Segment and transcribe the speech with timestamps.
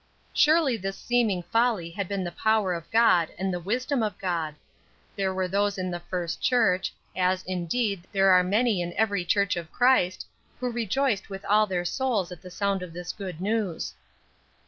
[0.33, 4.55] Surely this seeming folly had been the power of God, and the wisdom of God.
[5.15, 9.55] There were those in the first church, as, indeed, there are many in every church
[9.55, 10.25] of Christ,
[10.59, 13.93] who rejoiced with all their souls at the sound of this good news.